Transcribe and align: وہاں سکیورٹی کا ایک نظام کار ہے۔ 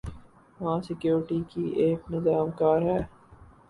وہاں 0.59 0.79
سکیورٹی 0.81 1.39
کا 1.51 1.61
ایک 1.81 2.11
نظام 2.11 2.47
کار 2.59 2.79
ہے۔ 2.83 2.99